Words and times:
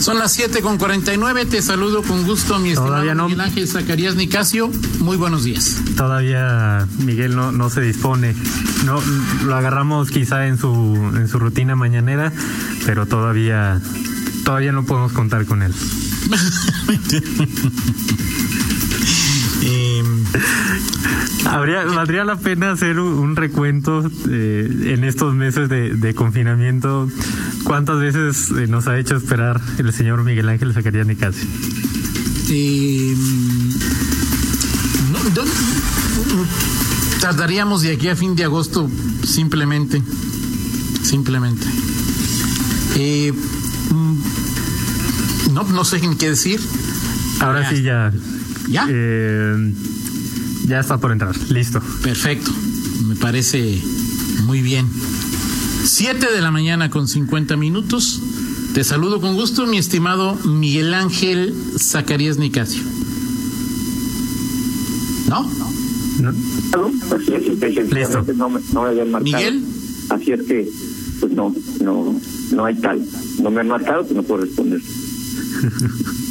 Son 0.00 0.18
las 0.18 0.32
7 0.32 0.62
con 0.62 0.78
49. 0.78 1.46
Te 1.46 1.62
saludo 1.62 2.02
con 2.02 2.24
gusto, 2.24 2.58
mi 2.58 2.70
estimado 2.70 2.92
Todavía 2.92 3.14
no. 3.14 3.24
Miguel 3.24 3.40
Ángel 3.40 3.68
Zacarías 3.68 4.14
Nicasio. 4.14 4.70
Muy 5.00 5.16
buenos 5.16 5.44
días. 5.44 5.76
Todavía 5.96 6.86
Miguel 6.98 7.34
no, 7.34 7.52
no 7.52 7.70
se 7.70 7.80
dispone. 7.80 8.34
No 8.84 9.00
lo 9.44 9.56
agarramos 9.56 10.10
quizá 10.10 10.46
en 10.46 10.58
su 10.58 10.94
en 11.14 11.28
su 11.28 11.38
rutina 11.38 11.76
mañanera, 11.76 12.32
pero 12.86 13.06
todavía 13.06 13.80
todavía 14.44 14.72
no 14.72 14.84
podemos 14.84 15.12
contar 15.12 15.46
con 15.46 15.62
él. 15.62 15.74
Habría, 21.48 21.84
valdría 21.84 22.24
la 22.24 22.36
pena 22.36 22.72
hacer 22.72 22.98
un, 23.00 23.12
un 23.14 23.36
recuento 23.36 24.08
eh, 24.28 24.92
en 24.94 25.04
estos 25.04 25.34
meses 25.34 25.68
de, 25.68 25.94
de 25.94 26.14
confinamiento. 26.14 27.08
¿Cuántas 27.64 27.98
veces 28.00 28.50
eh, 28.50 28.66
nos 28.68 28.86
ha 28.86 28.98
hecho 28.98 29.16
esperar 29.16 29.60
el 29.78 29.92
señor 29.92 30.24
Miguel 30.24 30.48
Ángel 30.48 30.72
Zacarías 30.74 31.06
Nicasio? 31.06 31.48
eh, 32.50 33.14
no, 35.12 35.18
no, 35.24 36.44
tardaríamos 37.20 37.82
de 37.82 37.92
aquí 37.94 38.08
a 38.08 38.16
fin 38.16 38.34
de 38.36 38.44
agosto 38.44 38.88
simplemente. 39.24 40.02
Simplemente. 41.02 41.66
Eh, 42.96 43.32
mm, 43.90 45.52
no, 45.54 45.62
no 45.64 45.84
sé 45.84 46.00
ni 46.06 46.16
qué 46.16 46.30
decir. 46.30 46.60
Ahora 47.40 47.62
Ya 47.62 47.70
sí 47.70 47.82
ya. 47.82 48.12
¿Ya? 48.68 48.86
eh, 48.90 49.72
ya 50.68 50.80
está 50.80 50.98
por 50.98 51.12
entrar. 51.12 51.36
Listo. 51.50 51.80
Perfecto, 52.02 52.50
me 53.06 53.16
parece 53.16 53.80
muy 54.44 54.60
bien. 54.62 54.86
Siete 55.84 56.30
de 56.32 56.40
la 56.40 56.50
mañana 56.50 56.90
con 56.90 57.08
50 57.08 57.56
minutos. 57.56 58.20
Te 58.74 58.84
saludo 58.84 59.20
con 59.20 59.34
gusto, 59.34 59.66
mi 59.66 59.78
estimado 59.78 60.34
Miguel 60.44 60.92
Ángel 60.94 61.54
Zacarías 61.78 62.36
Nicasio. 62.38 62.82
¿No? 65.28 65.50
No- 66.20 66.30
Así 67.14 67.32
es, 67.32 67.92
Listo. 67.92 68.24
No 68.34 68.48
me, 68.50 68.60
no 68.72 68.82
me 68.82 68.88
habían 68.88 69.10
marcado. 69.10 69.36
Miguel. 69.36 69.64
Así 70.10 70.32
es 70.32 70.42
que, 70.42 70.68
pues 71.20 71.32
no, 71.32 71.54
no, 71.80 72.20
no 72.52 72.64
hay 72.64 72.74
tal. 72.80 73.04
No 73.42 73.50
me 73.50 73.60
han 73.60 73.68
marcado, 73.68 74.02
pues 74.02 74.14
no 74.14 74.22
puedo 74.22 74.42
responder. 74.44 74.80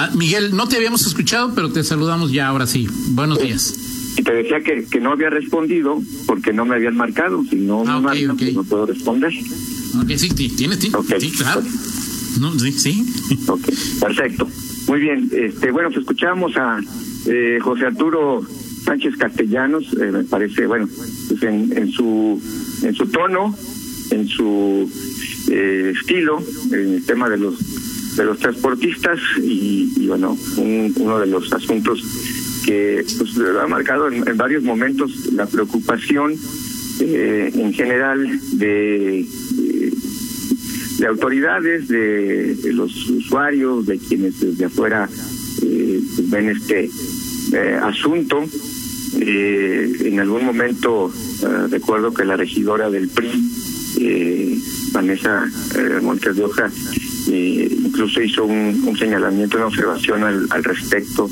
Ah, 0.00 0.10
Miguel, 0.14 0.54
no 0.54 0.68
te 0.68 0.76
habíamos 0.76 1.04
escuchado, 1.06 1.52
pero 1.54 1.72
te 1.72 1.82
saludamos 1.82 2.30
ya 2.32 2.46
ahora 2.48 2.66
sí. 2.66 2.86
Buenos 3.10 3.40
días. 3.40 3.74
Y 4.16 4.22
te 4.22 4.32
decía 4.32 4.60
que, 4.60 4.84
que 4.90 5.00
no 5.00 5.12
había 5.12 5.28
respondido 5.30 6.00
porque 6.26 6.52
no 6.52 6.64
me 6.64 6.76
habían 6.76 6.96
marcado. 6.96 7.42
Si 7.50 7.56
no 7.56 7.82
Ah, 7.86 7.96
me 7.96 8.06
marcan, 8.06 8.36
pues 8.36 8.54
no 8.54 8.64
puedo 8.64 8.86
responder. 8.86 9.32
Ok, 10.00 10.10
sí, 10.16 10.28
ti- 10.30 10.50
tienes, 10.50 10.78
sí, 10.78 10.90
Ok. 10.94 11.14
sí, 11.18 11.30
claro. 11.32 11.62
No, 12.40 12.56
sí, 12.58 12.72
sí. 12.72 13.04
Ok, 13.48 13.68
perfecto. 14.00 14.48
Muy 14.86 15.00
bien, 15.00 15.30
este, 15.32 15.70
bueno, 15.72 15.88
pues 15.90 16.00
escuchamos 16.02 16.56
a 16.56 16.78
eh, 17.26 17.58
José 17.60 17.86
Arturo 17.86 18.42
Sánchez 18.84 19.16
Castellanos, 19.16 19.84
eh, 20.00 20.10
me 20.12 20.24
parece, 20.24 20.66
bueno, 20.66 20.88
pues 21.28 21.42
en, 21.42 21.76
en 21.76 21.90
su 21.90 22.40
en 22.82 22.94
su 22.94 23.06
tono, 23.08 23.54
en 24.10 24.28
su 24.28 24.88
eh, 25.50 25.92
estilo, 25.98 26.38
en 26.72 26.94
el 26.94 27.04
tema 27.04 27.28
de 27.28 27.36
los 27.38 27.54
de 28.18 28.24
los 28.24 28.38
transportistas 28.38 29.18
y, 29.42 30.06
bueno, 30.08 30.36
un- 30.56 30.92
uno 30.98 31.18
de 31.20 31.26
los 31.28 31.50
asuntos 31.52 32.02
que 32.66 33.04
pues, 33.16 33.30
ha 33.62 33.66
marcado 33.68 34.08
en, 34.08 34.24
varios 34.36 34.62
momentos 34.64 35.32
la 35.32 35.46
preocupación 35.46 36.34
eh, 37.00 37.50
en 37.54 37.72
general 37.72 38.40
de 38.58 39.20
eh, 39.20 39.92
de 40.98 41.06
autoridades, 41.06 41.86
de, 41.86 42.58
los 42.74 43.08
usuarios, 43.08 43.86
de 43.86 43.98
quienes 43.98 44.40
desde 44.40 44.64
afuera 44.64 45.08
eh, 45.62 46.00
ven 46.24 46.48
este 46.48 46.90
eh, 47.52 47.78
asunto. 47.80 48.44
En 49.20 50.18
algún 50.20 50.44
momento 50.44 51.12
recuerdo 51.70 52.12
que 52.12 52.24
la 52.24 52.36
regidora 52.36 52.90
del 52.90 53.08
PRI, 53.08 54.60
Vanessa 54.92 55.44
Montes 56.02 56.36
de 56.36 56.44
Oca, 56.44 56.70
eh, 57.30 57.68
incluso 57.84 58.22
hizo 58.22 58.44
un, 58.44 58.96
señalamiento, 58.98 59.56
una 59.56 59.66
observación 59.66 60.24
al, 60.24 60.46
al 60.50 60.64
respecto 60.64 61.28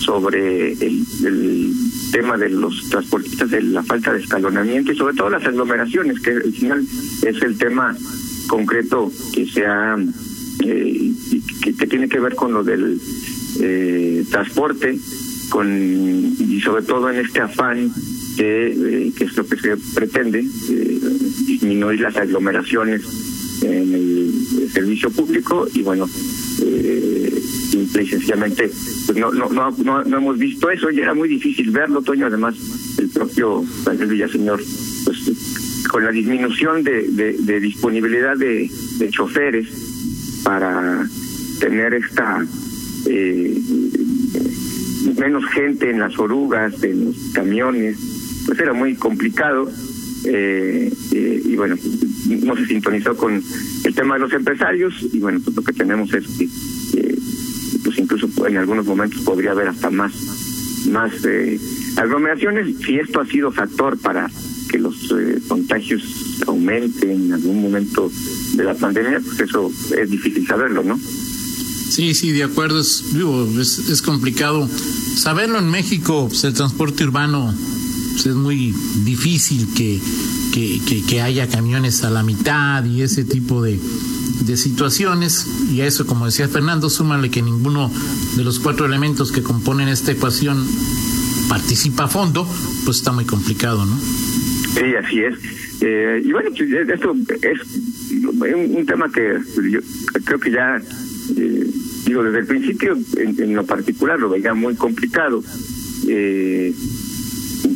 sobre 0.00 0.72
el, 0.72 1.74
tema 2.10 2.36
de 2.36 2.48
los 2.48 2.88
transportistas, 2.90 3.50
de 3.50 3.62
la 3.62 3.84
falta 3.84 4.12
de 4.12 4.18
escalonamiento 4.18 4.90
y 4.90 4.96
sobre 4.96 5.14
todo 5.14 5.30
las 5.30 5.44
aglomeraciones, 5.44 6.18
que 6.18 6.30
al 6.30 6.52
final 6.52 6.84
es 7.24 7.42
el 7.42 7.56
tema 7.56 7.96
concreto 8.48 9.12
que 9.32 9.46
se 9.46 9.64
ha 9.64 9.96
eh, 10.64 11.12
que, 11.62 11.86
tiene 11.86 12.08
que 12.08 12.18
ver 12.18 12.34
con 12.34 12.52
lo 12.52 12.64
del 12.64 13.00
eh, 13.60 14.24
transporte 14.28 14.98
con 15.50 15.68
y 16.38 16.60
sobre 16.60 16.82
todo 16.82 17.10
en 17.10 17.18
este 17.18 17.40
afán 17.40 17.92
de 18.36 19.06
eh, 19.06 19.12
que 19.16 19.24
es 19.24 19.36
lo 19.36 19.46
que 19.46 19.56
se 19.56 19.76
pretende 19.94 20.44
disminuir 21.46 22.00
las 22.00 22.16
aglomeraciones 22.16 23.02
en 23.62 23.94
el, 23.94 24.19
servicio 24.72 25.10
público 25.10 25.66
y 25.72 25.82
bueno 25.82 26.08
eh, 26.62 27.42
simple 27.70 28.02
y 28.02 28.06
sencillamente 28.06 28.70
pues 29.06 29.18
no, 29.18 29.30
no 29.32 29.48
no 29.48 29.70
no 29.70 30.04
no 30.04 30.16
hemos 30.16 30.38
visto 30.38 30.70
eso 30.70 30.90
y 30.90 31.00
era 31.00 31.14
muy 31.14 31.28
difícil 31.28 31.70
verlo 31.70 32.02
Toño. 32.02 32.26
Además 32.26 32.54
el 32.98 33.08
propio 33.08 33.64
Daniel 33.84 34.08
Villaseñor 34.08 34.60
pues 35.04 35.18
con 35.90 36.04
la 36.04 36.12
disminución 36.12 36.84
de, 36.84 37.02
de, 37.08 37.60
disponibilidad 37.60 38.36
de, 38.36 38.70
choferes 39.10 39.66
para 40.44 41.04
tener 41.58 41.94
esta 41.94 42.46
eh, 43.06 43.60
menos 45.18 45.44
gente 45.46 45.90
en 45.90 45.98
las 45.98 46.16
orugas, 46.18 46.82
en 46.84 47.06
los 47.06 47.16
camiones, 47.32 47.98
pues 48.46 48.58
era 48.60 48.72
muy 48.72 48.94
complicado. 48.94 49.70
Eh, 50.24 50.92
eh, 51.12 51.42
y 51.44 51.56
bueno, 51.56 51.76
no 52.44 52.56
se 52.56 52.66
sintonizó 52.66 53.16
con 53.16 53.42
tema 54.00 54.14
de 54.14 54.20
los 54.20 54.32
empresarios 54.32 54.94
y 55.12 55.18
bueno, 55.18 55.40
pues 55.44 55.54
lo 55.54 55.62
que 55.62 55.74
tenemos 55.74 56.12
es 56.14 56.26
que 56.26 56.48
pues 57.84 57.98
incluso 57.98 58.28
en 58.46 58.56
algunos 58.56 58.86
momentos 58.86 59.20
podría 59.20 59.50
haber 59.50 59.68
hasta 59.68 59.90
más 59.90 60.12
más 60.88 61.12
eh, 61.26 61.60
aglomeraciones 61.96 62.76
si 62.78 62.96
esto 62.96 63.20
ha 63.20 63.26
sido 63.26 63.52
factor 63.52 63.98
para 63.98 64.30
que 64.70 64.78
los 64.78 64.96
eh, 65.12 65.38
contagios 65.46 66.02
aumenten 66.46 67.10
en 67.10 67.32
algún 67.34 67.60
momento 67.60 68.10
de 68.54 68.64
la 68.64 68.74
pandemia, 68.74 69.20
pues 69.20 69.40
eso 69.40 69.70
es 69.94 70.10
difícil 70.10 70.46
saberlo, 70.46 70.82
¿no? 70.82 70.98
Sí, 70.98 72.14
sí, 72.14 72.32
de 72.32 72.44
acuerdo. 72.44 72.80
Es, 72.80 73.04
es 73.90 74.00
complicado 74.00 74.66
saberlo 75.16 75.58
en 75.58 75.68
México. 75.68 76.28
Pues, 76.28 76.44
el 76.44 76.54
transporte 76.54 77.04
urbano 77.04 77.52
pues, 78.12 78.26
es 78.26 78.34
muy 78.34 78.72
difícil 79.04 79.66
que, 79.74 80.00
que, 80.52 80.80
que, 81.08 81.20
haya 81.20 81.48
camiones 81.48 82.04
a 82.04 82.10
la 82.10 82.22
mitad 82.22 82.84
y 82.84 83.02
ese 83.02 83.24
tipo 83.24 83.62
de, 83.62 83.78
de 84.44 84.56
situaciones. 84.56 85.46
Y 85.70 85.80
a 85.80 85.86
eso, 85.86 86.06
como 86.06 86.26
decía 86.26 86.48
Fernando, 86.48 86.90
súmale 86.90 87.30
que 87.30 87.42
ninguno 87.42 87.90
de 88.36 88.44
los 88.44 88.60
cuatro 88.60 88.86
elementos 88.86 89.32
que 89.32 89.42
componen 89.42 89.88
esta 89.88 90.12
ecuación 90.12 90.66
participa 91.48 92.04
a 92.04 92.08
fondo, 92.08 92.48
pues 92.84 92.98
está 92.98 93.12
muy 93.12 93.24
complicado, 93.24 93.84
¿no? 93.84 93.98
Sí, 93.98 94.94
así 95.02 95.20
es. 95.20 95.34
Eh, 95.82 96.22
y 96.24 96.32
bueno, 96.32 96.50
pues, 96.56 96.70
esto 96.70 97.14
es 97.42 97.60
un, 98.24 98.76
un 98.76 98.86
tema 98.86 99.10
que 99.10 99.38
yo 99.70 99.80
creo 100.24 100.38
que 100.38 100.50
ya, 100.50 100.80
eh, 101.36 101.70
digo, 102.06 102.22
desde 102.22 102.40
el 102.40 102.46
principio, 102.46 102.96
en, 103.16 103.42
en, 103.42 103.54
lo 103.54 103.64
particular, 103.64 104.18
lo 104.18 104.28
veía 104.28 104.54
muy 104.54 104.74
complicado. 104.76 105.42
Eh, 106.06 106.72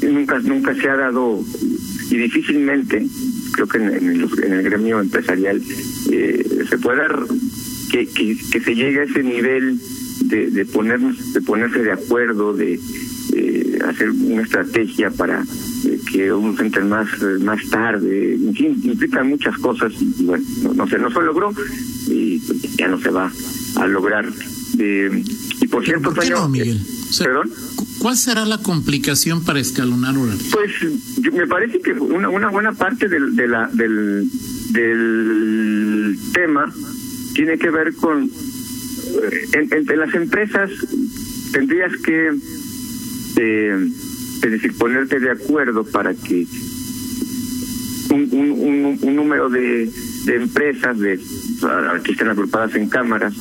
nunca 0.02 0.38
nunca 0.40 0.74
se 0.74 0.88
ha 0.88 0.96
dado, 0.96 1.42
y 2.14 2.16
difícilmente, 2.16 3.04
creo 3.52 3.66
que 3.66 3.78
en, 3.78 3.88
en, 3.92 4.28
en 4.44 4.52
el 4.52 4.62
gremio 4.62 5.00
empresarial, 5.00 5.60
eh, 6.12 6.64
se 6.68 6.78
puede 6.78 6.98
dar 6.98 7.24
que, 7.90 8.06
que, 8.06 8.38
que, 8.52 8.60
se 8.60 8.74
llegue 8.74 9.00
a 9.00 9.02
ese 9.04 9.22
nivel 9.24 9.80
de, 10.26 10.50
de, 10.50 10.64
ponernos, 10.64 11.32
de 11.32 11.40
ponerse 11.40 11.80
de 11.82 11.90
acuerdo, 11.90 12.54
de 12.54 12.78
eh, 13.34 13.78
hacer 13.84 14.10
una 14.10 14.42
estrategia 14.42 15.10
para 15.10 15.42
eh, 15.42 16.00
que 16.12 16.32
unos 16.32 16.60
entren 16.60 16.88
más 16.88 17.08
más 17.40 17.68
tarde, 17.68 18.34
en 18.34 18.54
fin, 18.54 18.80
implican 18.84 19.28
muchas 19.28 19.58
cosas 19.58 19.92
y, 20.00 20.14
y 20.22 20.24
bueno, 20.24 20.44
no, 20.62 20.74
no, 20.74 20.86
se 20.88 20.98
no 20.98 21.10
se 21.10 21.20
logró 21.20 21.52
y 22.08 22.40
ya 22.78 22.86
no 22.86 23.00
se 23.00 23.10
va 23.10 23.32
a 23.76 23.86
lograr. 23.88 24.24
Eh, 24.78 25.22
y 25.60 25.66
por 25.66 25.84
cierto, 25.84 26.14
¿Por 26.14 26.22
qué 26.22 26.30
no, 26.30 26.48
Miguel? 26.48 26.76
eh, 26.78 26.80
O 27.08 27.12
sea, 27.12 27.26
¿Perdón? 27.26 27.50
¿Cuál 28.04 28.18
será 28.18 28.44
la 28.44 28.58
complicación 28.58 29.42
para 29.44 29.60
escalonar 29.60 30.14
horarios? 30.18 30.50
Pues 30.52 30.72
me 31.32 31.46
parece 31.46 31.80
que 31.80 31.92
una, 31.92 32.28
una 32.28 32.50
buena 32.50 32.72
parte 32.74 33.08
del, 33.08 33.34
de 33.34 33.48
la, 33.48 33.66
del, 33.72 34.28
tema 36.34 36.70
tiene 37.32 37.56
que 37.56 37.70
ver 37.70 37.94
con 37.94 38.30
entre 39.52 39.96
las 39.96 40.14
empresas 40.14 40.70
tendrías 41.52 41.96
que 42.04 42.34
eh, 43.36 43.88
es 44.42 44.50
decir 44.50 44.76
ponerte 44.76 45.18
de 45.18 45.30
acuerdo 45.30 45.84
para 45.84 46.12
que 46.12 46.46
un, 48.10 48.28
un, 48.32 48.98
un, 49.00 49.16
número 49.16 49.48
de, 49.48 49.90
de 50.26 50.36
empresas 50.36 50.98
de 50.98 51.18
que 52.04 52.12
están 52.12 52.28
agrupadas 52.28 52.74
en 52.74 52.86
cámaras 52.90 53.32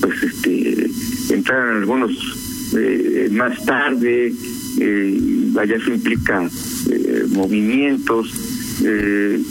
pues 0.00 0.22
este 0.22 0.88
entraran 1.34 1.78
algunos 1.78 2.37
eh, 2.78 3.28
más 3.30 3.64
tarde 3.64 4.32
eh, 4.80 5.18
vaya 5.52 5.76
eso 5.76 5.92
implica 5.92 6.48
eh, 6.90 7.24
movimientos 7.30 8.28
eh, 8.84 9.42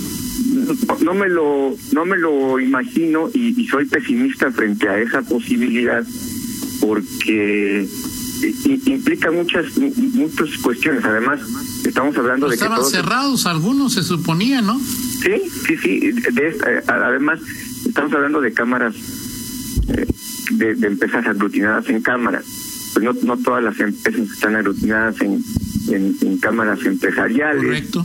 no 1.02 1.14
me 1.14 1.28
lo 1.28 1.76
no 1.92 2.06
me 2.06 2.18
lo 2.18 2.60
imagino 2.60 3.30
y, 3.34 3.68
soy 3.68 3.86
pesimista 3.86 4.52
frente 4.52 4.88
a 4.88 5.00
esa 5.00 5.22
posibilidad 5.22 6.06
porque 6.80 7.88
implica 8.86 9.32
muchas 9.32 9.78
muchas 9.78 10.58
cuestiones. 10.62 11.04
Además 11.04 11.42
estamos 11.84 12.16
hablando 12.18 12.48
de 12.48 12.58
que 12.58 12.64
estaban 12.64 12.86
cerrados 12.86 13.46
algunos 13.46 13.94
se 13.94 14.04
suponía 14.04 14.62
no 14.62 14.80
sí 14.80 15.42
sí 15.68 15.78
sí 15.78 16.12
de, 16.12 16.84
además 16.88 17.40
estamos 17.86 18.14
hablando 18.14 18.40
de 18.40 18.54
cámaras 18.54 18.96
de, 20.52 20.76
de 20.76 20.88
empresas 20.88 21.26
aglutinadas 21.26 21.90
en 21.90 22.02
cámaras 22.02 22.67
pues 22.98 23.06
no 23.06 23.36
no 23.36 23.38
todas 23.38 23.64
las 23.64 23.80
empresas 23.80 24.22
están 24.22 24.56
aglutinadas 24.56 25.22
en 25.22 25.44
en, 25.90 26.38
cámaras 26.40 26.84
empresariales 26.84 27.64
correcto 27.64 28.04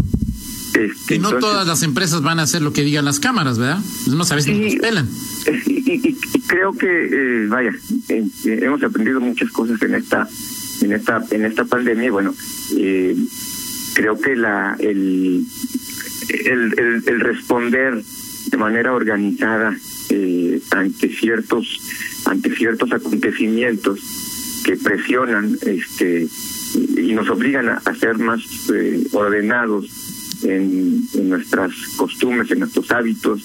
este, 0.75 1.15
y 1.15 1.19
no 1.19 1.39
todas 1.39 1.67
las 1.67 1.83
empresas 1.83 2.23
van 2.23 2.39
a 2.39 2.43
hacer 2.43 2.63
lo 2.63 2.73
que 2.73 2.83
digan 2.83 3.05
las 3.05 3.21
cámaras, 3.21 3.59
¿verdad? 3.59 3.79
Pues 4.05 4.17
no 4.17 4.25
sabes 4.25 4.47
ni 4.47 4.77
pelan. 4.77 5.07
Y, 5.67 6.15
creo 6.47 6.73
que, 6.73 6.87
eh, 6.87 7.47
vaya, 7.47 7.73
eh, 8.09 8.27
hemos 8.45 8.83
aprendido 8.83 9.21
muchas 9.21 9.51
cosas 9.51 9.83
en 9.83 9.95
esta 9.95 10.27
en 10.81 10.93
esta 10.93 11.23
en 11.31 11.45
esta 11.45 11.67
pandemia. 11.67 12.11
Bueno, 12.11 12.35
eh, 12.79 13.15
creo 13.95 14.19
que 14.19 14.35
la 14.35 14.77
el, 14.79 15.45
el, 16.45 17.03
el, 17.07 17.21
responder 17.21 18.03
de 18.47 18.57
manera 18.57 18.95
organizada 18.95 19.77
ante 20.71 21.09
ciertos 21.11 21.81
ante 22.25 22.55
ciertos 22.55 22.93
acontecimientos 22.93 24.01
que 24.65 24.77
presionan 24.77 25.57
este 25.63 26.29
y 26.97 27.13
nos 27.13 27.29
obligan 27.29 27.69
a, 27.69 27.95
ser 27.95 28.19
más 28.19 28.41
ordenados 29.13 29.87
en, 30.45 31.07
nuestras 31.29 31.73
costumbres, 31.97 32.51
en 32.51 32.61
nuestros 32.61 32.91
hábitos, 32.91 33.43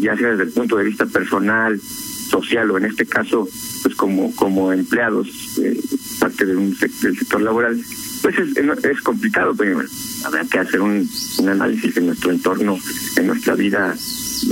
ya 0.00 0.16
sea 0.16 0.30
desde 0.30 0.44
el 0.44 0.50
punto 0.50 0.76
de 0.76 0.84
vista 0.84 1.06
personal, 1.06 1.80
social 1.80 2.70
o 2.70 2.78
en 2.78 2.86
este 2.86 3.06
caso, 3.06 3.48
pues 3.82 3.94
como 3.94 4.34
como 4.34 4.72
empleados, 4.72 5.28
eh, 5.62 5.80
parte 6.18 6.44
de 6.44 6.56
un 6.56 6.76
del 6.76 7.18
sector 7.18 7.40
laboral, 7.40 7.80
pues 8.22 8.38
es, 8.38 8.56
es 8.56 9.00
complicado, 9.02 9.54
pero 9.56 9.74
bueno, 9.74 9.88
habrá 10.24 10.44
que 10.44 10.58
hacer 10.58 10.80
un, 10.80 11.08
un 11.38 11.48
análisis 11.48 11.94
de 11.94 12.00
nuestro 12.00 12.32
entorno, 12.32 12.78
en 13.16 13.26
nuestra 13.26 13.54
vida 13.54 13.94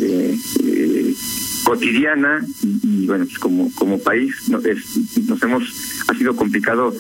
eh, 0.00 0.38
eh, 0.64 1.14
cotidiana 1.64 2.44
y, 2.62 3.06
bueno, 3.06 3.24
pues 3.24 3.38
como 3.38 3.72
como 3.74 3.98
país 3.98 4.48
no, 4.48 4.58
es, 4.58 5.18
nos 5.26 5.42
hemos 5.42 6.04
ha 6.08 6.14
sido 6.14 6.36
complicado 6.36 6.92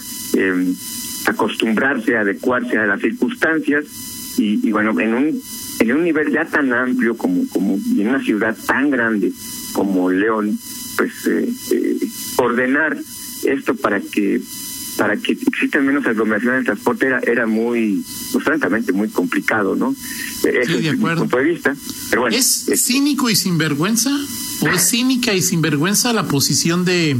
acostumbrarse, 1.26 2.16
adecuarse 2.16 2.76
a 2.78 2.86
las 2.86 3.00
circunstancias 3.00 3.84
y, 4.36 4.70
bueno, 4.72 4.98
en 4.98 5.14
un, 5.14 5.40
en 5.80 5.92
un 5.92 6.04
nivel 6.04 6.32
ya 6.32 6.44
tan 6.44 6.72
amplio 6.72 7.16
como, 7.16 7.48
como 7.50 7.76
en 7.76 8.08
una 8.08 8.22
ciudad 8.22 8.56
tan 8.66 8.90
grande 8.90 9.32
como 9.72 10.10
León, 10.10 10.58
pues 10.96 11.26
eh, 11.26 11.48
eh, 11.72 11.98
ordenar 12.36 12.96
esto 13.44 13.74
para 13.76 14.00
que 14.00 14.40
para 14.96 15.16
que 15.16 15.32
existan 15.32 15.86
menos 15.86 16.06
aglomeraciones 16.06 16.60
de 16.60 16.64
transporte 16.66 17.06
era, 17.06 17.20
era 17.20 17.46
muy, 17.46 18.04
pues 18.32 18.44
francamente, 18.44 18.92
muy 18.92 19.08
complicado, 19.08 19.74
¿no? 19.74 19.94
Ese 20.44 20.80
de 20.80 20.90
acuerdo. 20.90 21.22
punto 21.22 21.38
de 21.38 21.44
vista. 21.44 21.76
Pero 22.10 22.22
bueno, 22.22 22.36
¿Es 22.36 22.66
cínico 22.76 23.30
y 23.30 23.36
sinvergüenza? 23.36 24.10
¿O 24.60 24.68
es 24.68 24.88
cínica 24.88 25.34
y 25.34 25.42
sinvergüenza 25.42 26.12
la 26.12 26.28
posición 26.28 26.84
de, 26.84 27.16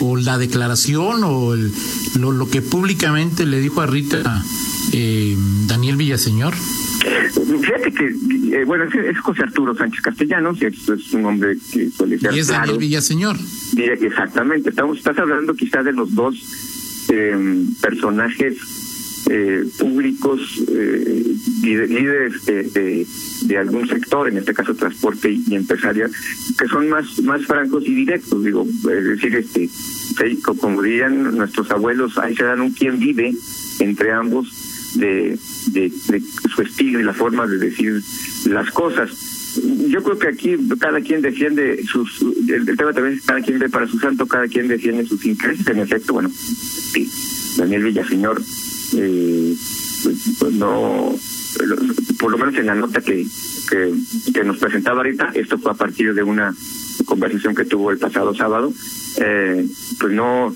o 0.00 0.16
la 0.16 0.38
declaración, 0.38 1.22
o 1.24 1.54
el, 1.54 1.72
lo, 2.18 2.32
lo 2.32 2.48
que 2.48 2.62
públicamente 2.62 3.46
le 3.46 3.60
dijo 3.60 3.80
a 3.80 3.86
Rita 3.86 4.42
eh, 4.92 5.36
Daniel 5.66 5.96
Villaseñor? 5.96 6.54
Fíjate 6.54 7.92
que, 7.92 8.06
eh, 8.56 8.64
bueno, 8.64 8.84
es, 8.84 9.18
José 9.18 9.42
Arturo 9.42 9.74
Sánchez 9.74 10.00
Castellanos, 10.00 10.60
es, 10.62 10.88
es 10.88 11.12
un 11.12 11.26
hombre 11.26 11.56
que 11.72 11.90
suele 11.90 12.18
ser. 12.18 12.34
Y 12.34 12.38
es 12.38 12.48
Daniel 12.48 12.78
Villaseñor. 12.78 13.36
Exactamente, 13.76 14.70
estamos, 14.70 14.98
estás 14.98 15.18
hablando 15.18 15.54
quizás 15.54 15.84
de 15.84 15.92
los 15.92 16.14
dos 16.14 16.34
eh, 17.10 17.66
personajes 17.80 18.56
eh, 19.30 19.64
públicos, 19.78 20.40
eh, 20.68 21.36
líderes 21.62 22.44
de, 22.44 23.06
de, 23.42 23.58
algún 23.58 23.88
sector, 23.88 24.28
en 24.28 24.36
este 24.36 24.52
caso 24.52 24.74
transporte 24.74 25.30
y, 25.30 25.54
empresarial, 25.54 26.10
que 26.58 26.66
son 26.66 26.90
más, 26.90 27.18
más 27.22 27.44
francos 27.46 27.84
y 27.86 27.94
directos, 27.94 28.44
digo, 28.44 28.66
es 28.66 29.04
decir, 29.04 29.34
este, 29.34 29.70
como 30.58 30.82
dirían 30.82 31.36
nuestros 31.36 31.70
abuelos, 31.70 32.18
ahí 32.18 32.36
se 32.36 32.44
dan 32.44 32.60
un 32.60 32.72
quien 32.72 32.98
vive 32.98 33.34
entre 33.80 34.12
ambos 34.12 34.94
de, 34.96 35.38
de, 35.68 35.92
su 36.54 36.62
estilo 36.62 37.00
y 37.00 37.02
la 37.02 37.14
forma 37.14 37.46
de 37.46 37.58
decir 37.58 38.02
las 38.46 38.70
cosas. 38.70 39.10
Yo 39.88 40.02
creo 40.02 40.18
que 40.18 40.28
aquí 40.28 40.56
cada 40.78 41.00
quien 41.00 41.22
defiende 41.22 41.82
sus, 41.84 42.20
el, 42.48 42.66
tema 42.76 42.92
también 42.92 43.16
es 43.16 43.24
cada 43.24 43.40
quien 43.40 43.58
ve 43.58 43.68
para 43.68 43.86
su 43.86 43.98
santo, 43.98 44.26
cada 44.26 44.48
quien 44.48 44.68
defiende 44.68 45.06
sus 45.06 45.24
intereses. 45.24 45.66
En 45.68 45.78
efecto, 45.78 46.12
bueno, 46.12 46.30
Daniel 47.56 47.84
Villaseñor, 47.84 48.42
eh, 48.96 49.54
pues, 50.02 50.16
pues 50.38 50.52
no, 50.52 51.14
por 52.18 52.30
lo 52.30 52.38
menos 52.38 52.54
en 52.56 52.66
la 52.66 52.74
nota 52.74 53.00
que, 53.00 53.26
que, 54.32 54.44
nos 54.44 54.58
presentaba 54.58 54.98
ahorita, 54.98 55.32
esto 55.34 55.58
fue 55.58 55.72
a 55.72 55.74
partir 55.74 56.14
de 56.14 56.22
una 56.22 56.54
conversación 57.04 57.54
que 57.54 57.64
tuvo 57.64 57.90
el 57.90 57.98
pasado 57.98 58.34
sábado, 58.34 58.72
eh, 59.18 59.66
pues 59.98 60.12
no 60.12 60.54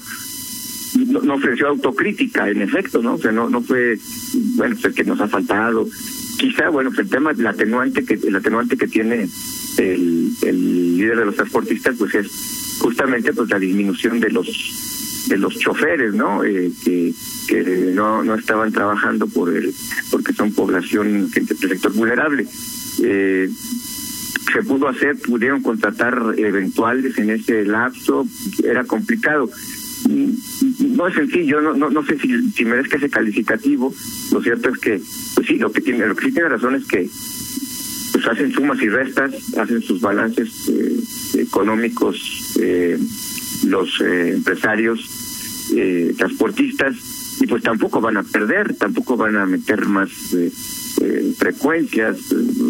no, 1.06 1.35
ofreció 1.35 1.69
autocrítica, 1.69 2.49
en 2.49 2.62
efecto, 2.62 3.02
¿no? 3.02 3.14
O 3.14 3.19
sea, 3.19 3.32
no, 3.32 3.49
no 3.49 3.61
fue, 3.62 3.99
bueno, 4.56 4.76
pues 4.81 4.94
que 4.94 5.05
nos 5.05 5.20
ha 5.20 5.29
faltado. 5.29 5.87
Quizá, 6.38 6.69
bueno, 6.70 6.91
pues 6.91 7.00
el 7.00 7.11
tema, 7.11 7.31
el 7.31 7.46
atenuante 7.46 8.05
que, 8.05 8.14
el 8.14 8.37
atenuante 8.37 8.76
que 8.76 8.88
tiene 8.88 9.29
el, 9.79 10.32
el 10.43 10.96
líder 10.96 11.19
de 11.19 11.26
los 11.26 11.37
transportistas, 11.37 11.96
pues 11.99 12.15
es 12.15 12.79
justamente 12.81 13.32
pues 13.32 13.48
la 13.51 13.58
disminución 13.58 14.20
de 14.20 14.31
los 14.31 14.46
de 15.29 15.39
los 15.39 15.58
choferes, 15.58 16.15
¿no? 16.15 16.44
Eh, 16.44 16.70
que 16.85 17.13
que 17.49 17.63
no 17.94 18.23
no 18.25 18.35
estaban 18.35 18.73
trabajando 18.73 19.27
por 19.27 19.55
el 19.55 19.73
porque 20.11 20.32
son 20.32 20.53
población 20.53 21.31
gente 21.32 21.55
del 21.55 21.70
sector 21.70 21.93
vulnerable. 21.93 22.47
Eh, 23.03 23.49
se 24.53 24.63
pudo 24.63 24.89
hacer, 24.89 25.17
pudieron 25.19 25.63
contratar 25.63 26.35
eventuales 26.39 27.19
en 27.19 27.31
ese 27.31 27.65
lapso, 27.65 28.27
era 28.65 28.85
complicado 28.85 29.51
no 30.08 31.06
es 31.08 31.15
sencillo, 31.15 31.61
no, 31.61 31.75
no, 31.75 31.91
no 31.91 32.05
sé 32.05 32.19
si, 32.19 32.51
si 32.53 32.65
merezca 32.65 32.97
ese 32.97 33.11
calificativo. 33.11 33.93
Lo 34.32 34.43
cierto 34.43 34.70
es 34.70 34.79
que, 34.79 35.01
pues 35.35 35.47
sí, 35.47 35.58
lo 35.58 35.73
que 35.73 35.81
tiene, 35.81 36.06
lo 36.06 36.15
que 36.15 36.27
sí 36.27 36.32
tiene 36.32 36.49
razón 36.49 36.75
es 36.75 36.87
que 36.87 37.08
pues 38.13 38.27
hacen 38.27 38.53
sumas 38.53 38.81
y 38.81 38.89
restas, 38.89 39.32
hacen 39.58 39.82
sus 39.82 40.01
balances 40.01 40.69
eh, 40.69 41.41
económicos 41.41 42.56
eh, 42.61 42.99
los 43.67 44.01
eh, 44.01 44.32
empresarios 44.35 45.08
eh, 45.75 46.15
transportistas 46.17 46.96
y 47.41 47.46
pues 47.46 47.63
tampoco 47.63 48.01
van 48.01 48.17
a 48.17 48.22
perder, 48.22 48.75
tampoco 48.77 49.17
van 49.17 49.37
a 49.37 49.46
meter 49.46 49.87
más 49.87 50.08
eh, 50.34 50.51
eh, 51.01 51.34
frecuencias, 51.37 52.17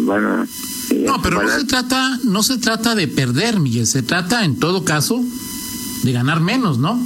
van 0.05 0.25
a 0.25 0.47
no, 1.05 1.21
pero 1.21 1.41
no 1.41 1.49
se 1.49 1.65
trata, 1.65 2.19
no 2.23 2.41
se 2.43 2.57
trata 2.57 2.95
de 2.95 3.07
perder, 3.07 3.59
Miguel, 3.59 3.85
se 3.85 4.01
trata 4.01 4.43
en 4.43 4.57
todo 4.57 4.83
caso 4.83 5.23
de 6.03 6.11
ganar 6.11 6.39
menos, 6.41 6.79
¿no? 6.79 6.99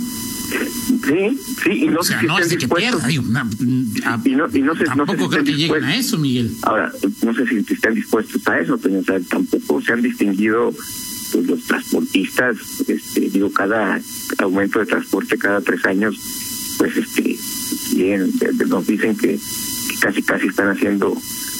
Sí, 1.06 1.38
sí, 1.64 1.72
y 1.72 1.88
no 1.88 2.04
sé 2.04 2.18
si 2.20 2.26
no 2.26 2.40
estén 2.40 2.60
dispuestos. 2.60 3.04
y 3.10 3.18
no, 4.36 4.48
y 4.54 4.62
no 4.62 4.76
sé, 4.76 4.86
tampoco 4.86 5.14
no 5.14 5.24
sé 5.24 5.30
creo 5.30 5.44
que 5.44 5.54
lleguen 5.54 5.84
a 5.84 5.96
eso, 5.96 6.18
Miguel. 6.18 6.52
Ahora, 6.62 6.92
no 7.24 7.34
sé 7.34 7.46
si 7.48 7.74
estén 7.74 7.94
dispuestos 7.94 8.46
a 8.48 8.60
eso, 8.60 8.78
pero 8.78 9.02
tampoco 9.02 9.82
se 9.82 9.94
han 9.94 10.02
distinguido 10.02 10.74
pues, 11.34 11.48
los 11.48 11.64
transportistas, 11.66 12.58
este, 12.88 13.22
digo, 13.22 13.52
cada 13.52 14.00
aumento 14.38 14.80
de 14.80 14.86
transporte 14.86 15.38
cada 15.38 15.62
tres 15.62 15.84
años, 15.86 16.16
pues 16.78 16.96
este, 16.96 17.38
nos 18.68 18.88
dicen 18.88 19.18
que, 19.18 19.40
casi 20.00 20.22
casi 20.22 20.48
están 20.48 20.70
haciendo 20.70 21.16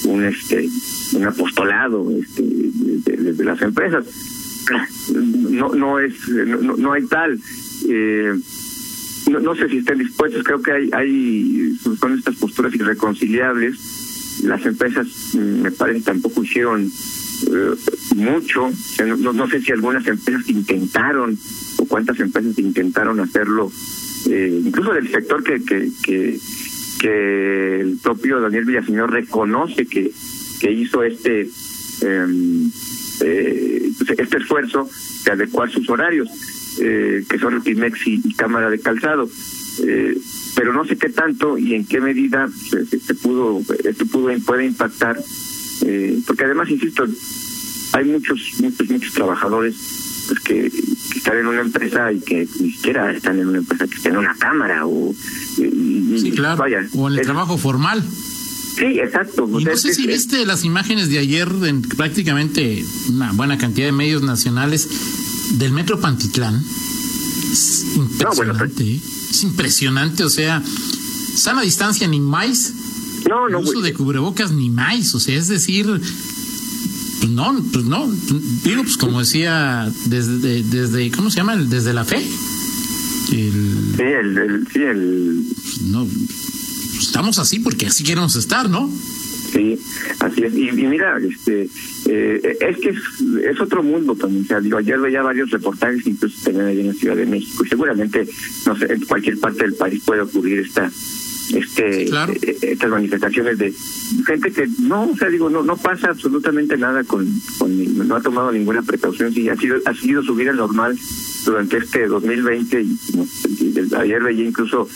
un 0.06 0.26
este 0.26 0.68
un 1.14 1.26
apostolado 1.26 2.12
este 2.12 2.44
de, 2.44 3.44
las 3.46 3.62
empresas 3.62 4.06
no 5.24 5.74
no 5.76 6.00
es 6.00 6.14
no, 6.28 6.76
no 6.76 6.92
hay 6.92 7.06
tal 7.06 7.40
eh, 7.88 8.34
no, 9.30 9.40
no, 9.40 9.56
sé 9.56 9.70
si 9.70 9.78
estén 9.78 10.00
dispuestos, 10.00 10.44
creo 10.44 10.62
que 10.62 10.72
hay, 10.72 10.90
hay 10.92 11.76
son 12.00 12.18
estas 12.18 12.36
posturas 12.36 12.74
irreconciliables. 12.76 14.42
Las 14.44 14.66
empresas, 14.66 15.08
mm, 15.34 15.62
me 15.62 15.72
parece, 15.72 16.02
tampoco 16.02 16.44
hicieron 16.44 16.92
mucho. 18.16 18.72
No, 19.06 19.34
no, 19.34 19.48
sé 19.50 19.62
si 19.62 19.72
algunas 19.72 20.06
empresas 20.08 20.50
intentaron 20.50 21.38
o 21.78 21.86
cuántas 21.86 22.20
empresas 22.20 22.58
intentaron 22.60 23.20
hacerlo, 23.20 23.72
eh, 24.30 24.62
incluso 24.66 24.94
del 24.94 25.10
sector 25.10 25.44
que, 25.44 25.64
que, 25.64 25.90
que, 26.04 26.40
que 27.00 27.82
el 27.82 27.98
propio 28.02 28.40
Daniel 28.40 28.66
Villaseñor 28.66 29.12
reconoce 29.12 29.86
que, 29.86 30.12
que 30.60 30.72
hizo 30.72 31.04
este 31.04 31.50
em, 32.02 32.72
eh, 33.22 33.92
este 34.18 34.38
esfuerzo 34.38 34.90
de 35.26 35.32
adecuar 35.32 35.72
sus 35.72 35.90
horarios, 35.90 36.30
eh, 36.82 37.24
que 37.30 37.40
son 37.40 37.56
el 37.56 37.62
PIMEX 37.62 38.08
y, 38.08 38.34
Cámara 38.34 38.70
de 38.70 38.80
Calzado. 38.80 39.30
Eh, 39.84 40.18
pero 40.56 40.74
no 40.74 40.86
sé 40.86 40.98
qué 40.98 41.10
tanto 41.10 41.58
y 41.58 41.74
en 41.74 41.86
qué 41.86 42.00
medida 42.00 42.48
se, 42.70 43.16
pudo 43.16 43.60
esto 43.84 44.06
pudo 44.06 44.32
puede 44.46 44.66
impactar 44.66 45.18
eh, 45.82 46.20
porque 46.26 46.46
además 46.46 46.70
insisto 46.70 47.06
hay 47.94 48.06
muchos 48.06 48.40
muchos 48.60 48.90
muchos 48.90 49.14
trabajadores 49.14 49.76
pues 50.28 50.40
que, 50.40 50.72
están 51.16 51.38
en 51.38 51.48
una 51.48 51.62
empresa 51.62 52.12
y 52.12 52.20
que 52.20 52.48
ni 52.60 52.72
siquiera 52.72 53.12
están 53.12 53.40
en 53.40 53.48
una 53.48 53.60
empresa 53.60 53.88
que 53.88 53.96
estén 53.96 54.14
en 54.14 54.20
una 54.20 54.36
cámara 54.36 54.86
o 54.86 55.14
sí, 55.56 56.32
claro. 56.36 56.64
o 56.96 57.10
en 57.10 57.20
el 57.20 57.22
trabajo 57.26 57.58
formal 57.58 58.04
Sí, 58.78 59.00
exacto. 59.00 59.48
Y 59.60 59.66
no 59.66 59.78
sé 59.78 59.94
si 59.94 60.08
viste 60.08 60.46
las 60.46 60.64
imágenes 60.64 61.10
de 61.10 61.20
ayer 61.20 61.48
en 61.64 61.82
prácticamente 61.84 62.84
una 63.10 63.32
buena 63.32 63.58
cantidad 63.58 63.86
de 63.86 63.92
medios 63.92 64.24
nacionales 64.24 64.90
del 65.60 65.72
Metro 65.72 66.00
Pantitlán. 66.00 66.64
Es 67.52 67.86
impresionante. 67.96 68.84
¿eh? 68.84 69.00
Es 69.30 69.44
impresionante, 69.44 70.24
o 70.24 70.30
sea, 70.30 70.64
sana 71.36 71.62
distancia 71.62 72.08
ni 72.08 72.20
más. 72.20 72.74
No, 73.34 73.50
no. 73.50 73.60
uso 73.62 73.82
de 73.82 73.94
cubrebocas 73.94 74.52
ni 74.52 74.70
más, 74.70 75.16
o 75.16 75.20
sea, 75.20 75.36
es 75.36 75.48
decir, 75.48 75.88
pues 75.88 77.32
no, 77.32 77.66
pues 77.74 77.86
no, 77.86 78.08
digo, 78.64 78.84
pues 78.84 78.96
como 78.96 79.22
decía, 79.22 79.92
desde, 80.06 80.62
desde 80.62 81.10
¿cómo 81.10 81.32
se 81.32 81.38
llama? 81.38 81.58
Desde 81.58 81.94
la 81.94 82.06
fe. 82.06 82.18
El, 83.32 83.94
sí, 83.98 84.04
el, 84.04 84.68
sí, 84.72 84.80
el... 84.82 85.46
No, 85.90 86.08
estamos 87.00 87.40
así 87.40 87.58
porque 87.58 87.88
así 87.88 88.04
queremos 88.04 88.36
estar, 88.36 88.70
¿no? 88.70 88.88
Sí, 89.52 89.80
así 90.20 90.44
es. 90.44 90.54
Y, 90.56 90.72
mira, 90.72 91.18
este, 91.18 91.68
eh, 92.10 92.58
es 92.62 92.78
que 92.78 92.90
es, 92.90 93.60
otro 93.60 93.82
mundo 93.82 94.16
también. 94.16 94.44
O 94.44 94.48
sea, 94.48 94.60
digo, 94.60 94.78
ayer 94.78 95.00
veía 95.00 95.24
varios 95.24 95.50
reportajes, 95.50 96.06
incluso 96.06 96.36
también 96.44 96.68
ahí 96.68 96.80
en 96.82 96.88
la 96.88 96.94
Ciudad 96.94 97.16
de 97.16 97.26
México, 97.26 97.66
y 97.66 97.70
seguramente, 97.70 98.28
no 98.68 98.78
sé, 98.78 98.94
en 98.94 99.06
cualquier 99.06 99.40
parte 99.40 99.64
del 99.64 99.74
país 99.74 100.04
puede 100.06 100.22
ocurrir 100.22 100.60
esta 100.60 100.92
este 101.54 102.04
eh, 102.06 102.58
estas 102.62 102.90
manifestaciones 102.90 103.58
de 103.58 103.74
gente 104.26 104.52
que 104.52 104.68
no 104.80 105.10
o 105.10 105.18
sea 105.18 105.30
digo 105.30 105.50
no 105.50 105.64
no 105.64 105.76
pasa 105.78 106.10
absolutamente 106.10 106.78
nada 106.78 107.04
con, 107.04 107.28
con 107.58 108.08
no 108.08 108.16
ha 108.16 108.22
tomado 108.22 108.52
ninguna 108.52 108.82
precaución 108.82 109.34
sí 109.34 109.50
ha 109.50 109.56
sido 109.56 109.78
ha 109.86 109.94
sido 109.94 110.24
su 110.24 110.36
vida 110.36 110.54
normal 110.54 110.98
durante 111.46 111.78
este 111.78 112.08
2020 112.08 112.82
y, 112.82 112.98
y 113.60 113.96
ayer 113.96 114.24
veía 114.24 114.46
incluso 114.46 114.88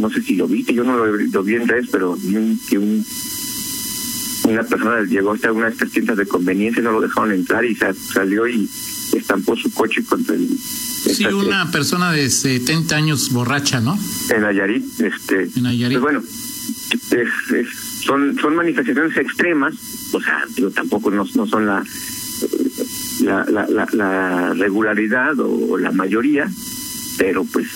no 0.00 0.10
sé 0.10 0.22
si 0.22 0.36
lo 0.36 0.46
viste, 0.46 0.74
yo 0.74 0.84
no 0.84 0.96
lo, 0.96 1.42
vi 1.42 1.54
en 1.54 1.68
redes, 1.68 1.88
pero 1.90 2.16
vi 2.16 2.58
que 2.68 2.78
un 2.78 3.04
una 4.46 4.62
persona 4.62 5.00
llegó 5.02 5.32
hasta 5.32 5.52
una 5.52 5.66
de 5.66 5.72
estas 5.72 5.90
tiendas 5.90 6.18
de 6.18 6.26
conveniencia, 6.26 6.82
no 6.82 6.92
lo 6.92 7.00
dejaron 7.00 7.32
entrar 7.32 7.64
y 7.64 7.74
salió 7.74 8.46
y 8.46 8.68
estampó 9.18 9.56
su 9.56 9.72
coche 9.72 10.04
contra 10.04 10.34
el... 10.34 10.48
Sí, 10.48 11.24
una 11.26 11.70
persona 11.70 12.12
de 12.12 12.30
70 12.30 12.96
años 12.96 13.30
borracha, 13.30 13.80
¿no? 13.80 13.98
En 14.30 14.42
Nayarit, 14.42 15.00
este... 15.00 15.50
En 15.56 15.62
Nayarit. 15.62 15.98
Pues 15.98 16.14
bueno, 16.14 16.22
es, 17.10 17.68
son 18.04 18.38
son 18.38 18.56
manifestaciones 18.56 19.16
extremas, 19.16 19.74
o 20.12 20.20
sea, 20.20 20.44
tampoco 20.74 21.10
no, 21.10 21.24
no 21.34 21.46
son 21.46 21.66
la 21.66 21.84
la, 23.22 23.44
la, 23.68 23.88
la 23.92 24.54
regularidad 24.54 25.38
o 25.38 25.78
la 25.78 25.92
mayoría, 25.92 26.50
pero 27.18 27.44
pues 27.44 27.68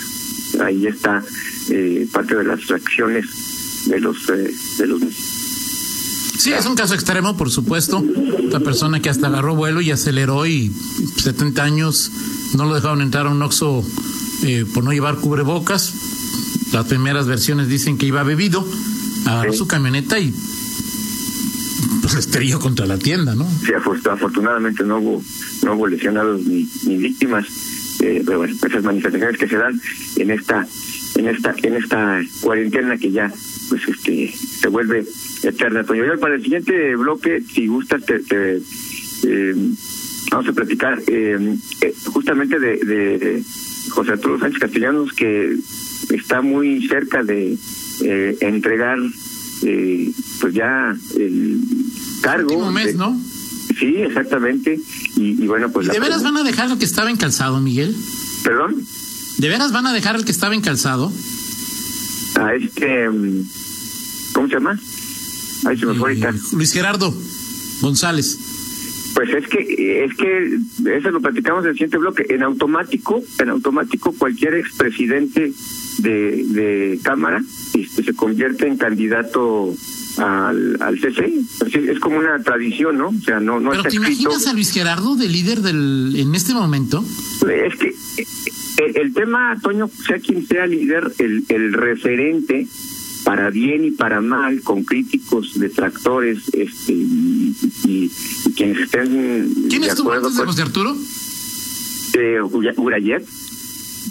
ahí 0.60 0.86
está 0.86 1.22
eh, 1.70 2.06
parte 2.12 2.34
de 2.36 2.44
las 2.44 2.66
reacciones 2.66 3.26
de 3.86 4.00
los 4.00 4.28
eh, 4.30 4.50
de 4.78 4.86
los 4.86 5.00
Sí, 6.38 6.52
es 6.52 6.66
un 6.66 6.76
caso 6.76 6.94
extremo, 6.94 7.36
por 7.36 7.50
supuesto. 7.50 8.02
La 8.50 8.60
persona 8.60 9.00
que 9.00 9.10
hasta 9.10 9.26
agarró 9.26 9.56
vuelo 9.56 9.80
y 9.80 9.90
aceleró 9.90 10.46
y 10.46 10.70
70 11.16 11.62
años 11.62 12.12
no 12.56 12.64
lo 12.64 12.76
dejaron 12.76 13.02
entrar 13.02 13.26
a 13.26 13.30
un 13.30 13.42
Oxxo 13.42 13.84
eh, 14.44 14.64
por 14.72 14.84
no 14.84 14.92
llevar 14.92 15.16
cubrebocas. 15.16 15.92
Las 16.72 16.86
primeras 16.86 17.26
versiones 17.26 17.68
dicen 17.68 17.98
que 17.98 18.06
iba 18.06 18.22
bebido, 18.22 18.64
agarró 19.26 19.52
su 19.52 19.66
camioneta 19.66 20.20
y 20.20 20.32
pues 22.02 22.14
estrelló 22.14 22.60
contra 22.60 22.86
la 22.86 22.98
tienda, 22.98 23.34
¿no? 23.34 23.48
Sí, 23.64 23.72
afortunadamente 23.74 24.84
no 24.84 24.98
hubo 24.98 25.22
no 25.64 25.74
hubo 25.74 25.88
lesionados 25.88 26.40
ni, 26.46 26.68
ni 26.84 26.96
víctimas. 26.98 27.46
Eh, 28.00 28.22
pero 28.24 28.38
bueno, 28.38 28.54
esas 28.64 28.84
manifestaciones 28.84 29.36
que 29.38 29.48
se 29.48 29.56
dan 29.56 29.80
en 30.16 30.30
esta 30.30 30.66
en 31.16 31.28
esta 31.28 31.54
en 31.62 31.74
esta 31.74 32.20
cuarentena 32.40 32.96
que 32.96 33.10
ya 33.10 33.32
pues 33.68 33.82
este 33.88 34.32
se 34.32 34.68
vuelve 34.68 35.04
eterna. 35.42 35.84
para 35.84 36.34
el 36.34 36.42
siguiente 36.42 36.96
bloque, 36.96 37.42
si 37.42 37.66
gustas, 37.66 38.04
te, 38.04 38.60
eh, 39.24 39.54
vamos 40.30 40.48
a 40.48 40.52
platicar 40.52 41.00
eh, 41.06 41.56
eh, 41.80 41.94
justamente 42.06 42.58
de, 42.58 42.76
de, 42.76 43.42
José 43.90 44.12
Arturo 44.12 44.38
Sánchez 44.38 44.60
Castellanos, 44.60 45.12
que 45.12 45.56
está 46.10 46.42
muy 46.42 46.86
cerca 46.88 47.22
de 47.22 47.56
entregar 48.40 48.98
pues 50.40 50.54
ya 50.54 50.94
el 51.16 51.60
cargo. 52.20 52.68
Un 52.68 52.74
mes, 52.74 52.94
¿no? 52.94 53.18
Sí, 53.78 53.96
exactamente. 53.96 54.78
Y, 55.16 55.46
bueno, 55.46 55.70
pues... 55.70 55.88
¿De 55.88 56.00
veras 56.00 56.22
van 56.22 56.36
a 56.36 56.42
dejar 56.42 56.70
el 56.70 56.78
que 56.78 56.84
estaba 56.84 57.10
encalzado, 57.10 57.60
Miguel? 57.60 57.94
¿Perdón? 58.42 58.76
¿De 59.38 59.48
veras 59.48 59.72
van 59.72 59.86
a 59.86 59.92
dejar 59.92 60.16
el 60.16 60.24
que 60.24 60.32
estaba 60.32 60.54
encalzado? 60.54 61.12
A 62.40 62.54
este... 62.54 63.08
Mm, 63.08 63.44
¿Cómo 64.32 64.48
se 64.48 64.54
llama? 64.54 64.78
Ahí 65.66 65.78
se 65.78 65.86
me 65.86 65.94
fue 65.94 66.12
eh, 66.14 66.32
Luis 66.52 66.72
Gerardo 66.72 67.14
González. 67.80 68.38
Pues 69.14 69.30
es 69.30 69.48
que 69.48 70.04
es 70.04 70.14
que 70.14 70.58
eso 70.96 71.10
lo 71.10 71.20
platicamos 71.20 71.64
en 71.64 71.70
el 71.70 71.74
siguiente 71.74 71.98
bloque. 71.98 72.26
En 72.28 72.42
automático, 72.42 73.22
en 73.38 73.48
automático 73.48 74.12
cualquier 74.12 74.54
expresidente 74.54 75.52
de, 75.98 76.44
de 76.44 77.00
Cámara 77.02 77.42
este, 77.74 78.04
se 78.04 78.14
convierte 78.14 78.66
en 78.66 78.76
candidato 78.76 79.74
al, 80.18 80.80
al 80.80 81.00
CC. 81.00 81.32
Es 81.90 81.98
como 82.00 82.18
una 82.18 82.40
tradición, 82.42 82.98
¿no? 82.98 83.08
O 83.08 83.20
sea, 83.24 83.40
no, 83.40 83.60
no 83.60 83.70
¿Pero 83.70 83.82
te 83.84 83.96
imaginas 83.96 84.46
a 84.46 84.52
Luis 84.52 84.70
Gerardo 84.70 85.16
de 85.16 85.28
líder 85.28 85.62
del, 85.62 86.14
en 86.16 86.34
este 86.34 86.54
momento? 86.54 87.04
Es 87.50 87.76
que 87.78 87.94
el, 88.84 88.96
el 88.96 89.12
tema, 89.12 89.58
Toño, 89.60 89.90
sea 90.06 90.18
quien 90.18 90.46
sea 90.46 90.66
líder, 90.66 91.12
el, 91.18 91.44
el 91.48 91.72
referente 91.72 92.66
para 93.28 93.50
bien 93.50 93.84
y 93.84 93.90
para 93.90 94.22
mal, 94.22 94.62
con 94.62 94.84
críticos, 94.84 95.58
detractores, 95.58 96.48
este, 96.54 96.94
y, 96.94 97.54
y, 97.84 98.10
quienes 98.56 98.78
estén. 98.78 99.66
¿Quién 99.68 99.84
estuvo 99.84 100.12
antes 100.12 100.34
de 100.34 100.44
José 100.46 100.62
Arturo? 100.62 100.96
Eh, 102.14 102.40
Urayev. 102.78 103.22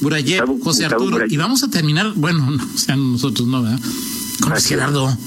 Urayev, 0.01 0.61
José 0.61 0.85
Arturo. 0.85 1.25
Y 1.27 1.35
vamos 1.35 1.63
a 1.63 1.69
terminar, 1.71 2.13
bueno, 2.15 2.51
no, 2.51 2.63
o 2.63 2.77
sea, 2.77 2.95
nosotros 2.95 3.47
no, 3.47 3.63
¿verdad? 3.63 3.79
Con 4.39 4.55
Gerardo. 4.55 5.17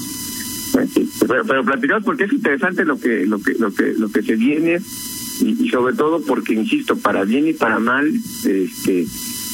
Pero, 1.26 1.44
pero 1.44 1.64
platicamos 1.64 2.04
porque 2.04 2.24
es 2.24 2.32
interesante 2.32 2.84
lo 2.84 2.96
que 2.96 3.26
lo 3.26 3.40
que 3.40 3.54
lo 3.54 3.74
que 3.74 3.92
lo 3.98 4.08
que 4.08 4.22
se 4.22 4.36
viene 4.36 4.80
y, 5.40 5.68
sobre 5.68 5.96
todo 5.96 6.22
porque 6.22 6.54
insisto 6.54 6.96
para 6.96 7.24
bien 7.24 7.48
y 7.48 7.54
para 7.54 7.80
mal 7.80 8.08
este 8.44 9.04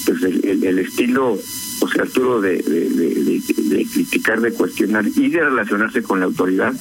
pues 0.04 0.22
el, 0.22 0.62
el 0.62 0.78
estilo 0.78 1.38
José 1.78 2.00
Arturo 2.00 2.40
de, 2.40 2.58
de, 2.58 3.86
criticar, 3.92 4.40
de 4.40 4.52
cuestionar 4.52 5.06
y 5.06 5.28
de 5.28 5.40
relacionarse 5.40 6.02
con 6.02 6.20
la 6.20 6.26
autoridad, 6.26 6.72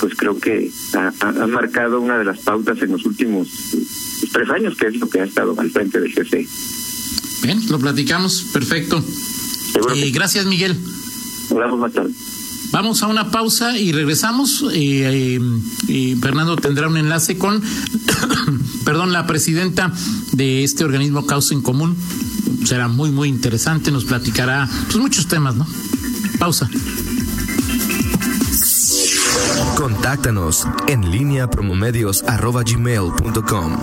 pues 0.00 0.14
creo 0.16 0.38
que 0.38 0.70
ha, 0.94 1.46
marcado 1.46 2.00
una 2.00 2.18
de 2.18 2.24
las 2.24 2.38
pautas 2.40 2.80
en 2.82 2.92
los 2.92 3.04
últimos 3.04 3.48
pues, 3.70 4.32
tres 4.32 4.50
años, 4.50 4.76
que 4.76 4.86
es 4.86 4.96
lo 4.96 5.08
que 5.08 5.20
ha 5.20 5.24
estado 5.24 5.58
al 5.58 5.70
frente 5.70 6.00
del 6.00 6.12
GC. 6.12 6.46
Bien, 7.42 7.60
lo 7.68 7.78
platicamos, 7.78 8.46
perfecto. 8.52 9.02
Eh, 9.94 10.10
gracias, 10.10 10.46
Miguel. 10.46 10.76
Hablamos 11.50 11.78
más 11.78 11.92
tarde. 11.92 12.12
Vamos 12.72 13.02
a 13.02 13.06
una 13.06 13.30
pausa 13.30 13.78
y 13.78 13.92
regresamos. 13.92 14.64
Eh, 14.72 15.40
eh, 15.88 16.16
Fernando 16.20 16.56
tendrá 16.56 16.88
un 16.88 16.96
enlace 16.96 17.38
con, 17.38 17.62
perdón, 18.84 19.12
la 19.12 19.26
presidenta 19.26 19.92
de 20.32 20.64
este 20.64 20.84
organismo 20.84 21.26
Causa 21.26 21.54
en 21.54 21.62
Común, 21.62 21.96
será 22.64 22.88
muy, 22.88 23.10
muy 23.10 23.28
interesante. 23.28 23.90
Nos 23.90 24.04
platicará 24.04 24.68
pues, 24.84 24.96
muchos 24.96 25.26
temas, 25.26 25.56
¿no? 25.56 25.66
Pausa. 26.38 26.70
Contáctanos 29.76 30.66
en 30.88 31.10
línea 31.10 31.50
promomedios.com. 31.50 33.76